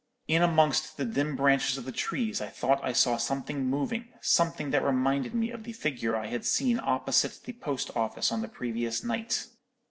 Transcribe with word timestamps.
In 0.27 0.41
amongst 0.41 0.97
the 0.97 1.05
dim 1.05 1.35
branches 1.35 1.77
of 1.77 1.85
the 1.85 1.91
trees 1.91 2.41
I 2.41 2.47
thought 2.47 2.83
I 2.83 2.91
saw 2.91 3.17
something 3.17 3.67
moving, 3.67 4.07
something 4.19 4.71
that 4.71 4.83
reminded 4.83 5.35
me 5.35 5.51
of 5.51 5.63
the 5.63 5.73
figure 5.73 6.15
I 6.15 6.25
had 6.25 6.43
seen 6.43 6.79
opposite 6.83 7.43
the 7.43 7.53
post 7.53 7.95
office 7.95 8.31
on 8.31 8.41
the 8.41 8.47
previous 8.47 9.03
night. 9.03 9.45